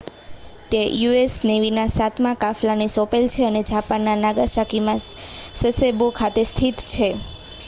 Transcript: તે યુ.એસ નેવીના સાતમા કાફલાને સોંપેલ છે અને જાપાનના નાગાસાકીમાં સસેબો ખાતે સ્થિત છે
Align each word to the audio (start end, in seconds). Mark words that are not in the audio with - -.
તે 0.71 0.79
યુ.એસ 0.93 1.35
નેવીના 1.43 1.91
સાતમા 1.91 2.33
કાફલાને 2.37 2.87
સોંપેલ 2.89 3.29
છે 3.29 3.45
અને 3.49 3.61
જાપાનના 3.65 4.17
નાગાસાકીમાં 4.17 5.05
સસેબો 5.61 6.05
ખાતે 6.15 6.43
સ્થિત 6.47 6.77
છે 6.89 7.07